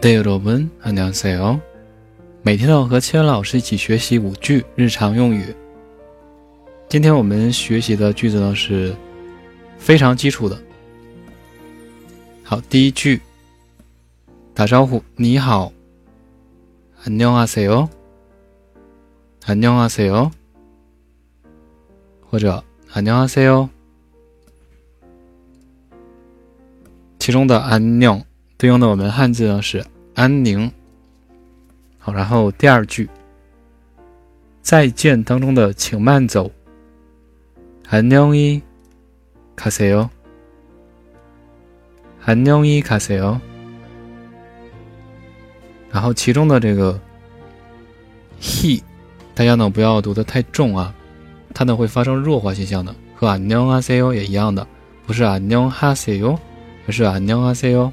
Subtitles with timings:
[0.00, 1.60] 对，여러분안녕하세 요。
[2.42, 5.54] 每天都和千老师一起学习五句日常用语。
[6.88, 8.94] 今天我们学习的句子呢是
[9.78, 10.60] 非常基础的。
[12.42, 13.20] 好，第一句，
[14.52, 15.72] 打招呼，你好，
[17.04, 17.88] 안녕하세 요，
[19.46, 20.30] 안녕하세 요，
[22.28, 22.62] 或者
[22.92, 23.70] 안녕하세 요。
[27.18, 28.22] 其中的安녕
[28.58, 29.84] 对应的我们汉字呢是
[30.14, 30.70] 安宁。
[31.98, 33.08] 好，然后第二句，
[34.62, 36.50] 再见当中的请慢走，
[37.88, 38.62] 안녕히가세
[39.90, 40.10] 요，
[42.24, 43.40] 안녕히가세 요。
[45.90, 47.00] 然后其中的这个
[48.40, 48.82] he，
[49.34, 50.94] 大家呢不要读的太重啊，
[51.54, 54.66] 它呢会发生弱化现象的，和안녕하세 요也一样的，
[55.06, 56.38] 不是안녕하세 요，
[56.86, 57.92] 而是안녕하세 요。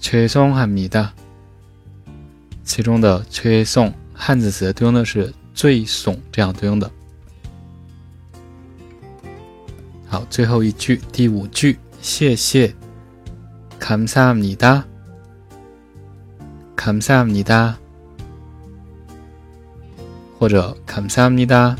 [0.00, 1.10] 최송합니다
[2.64, 6.90] 其中的최송汉字词对应的是最怂这样对应的。
[10.08, 12.74] 好，最后一句，第五句，谢谢，
[13.80, 14.84] 감사합니 다，
[16.76, 17.76] 감사합니 다，
[20.38, 21.76] 或者감사합니 다，